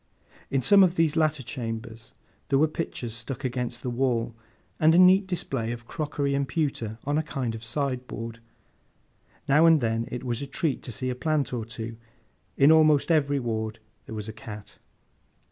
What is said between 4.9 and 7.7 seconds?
a neat display of crockery and pewter on a kind of